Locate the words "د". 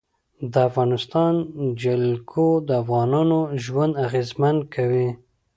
0.51-0.53, 2.67-2.69